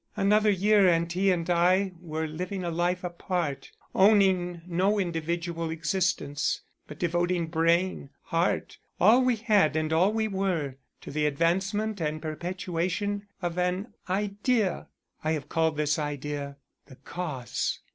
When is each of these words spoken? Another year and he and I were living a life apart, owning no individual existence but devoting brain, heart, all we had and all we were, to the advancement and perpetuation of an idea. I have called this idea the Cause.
Another 0.17 0.49
year 0.49 0.89
and 0.89 1.13
he 1.13 1.29
and 1.29 1.47
I 1.47 1.91
were 1.99 2.25
living 2.25 2.63
a 2.63 2.71
life 2.71 3.03
apart, 3.03 3.71
owning 3.93 4.63
no 4.65 4.97
individual 4.97 5.69
existence 5.69 6.61
but 6.87 6.97
devoting 6.97 7.45
brain, 7.49 8.09
heart, 8.23 8.79
all 8.99 9.21
we 9.21 9.35
had 9.35 9.75
and 9.75 9.93
all 9.93 10.11
we 10.11 10.27
were, 10.27 10.77
to 11.01 11.11
the 11.11 11.27
advancement 11.27 12.01
and 12.01 12.19
perpetuation 12.19 13.27
of 13.43 13.59
an 13.59 13.93
idea. 14.09 14.87
I 15.23 15.33
have 15.33 15.49
called 15.49 15.77
this 15.77 15.99
idea 15.99 16.57
the 16.87 16.95
Cause. 16.95 17.81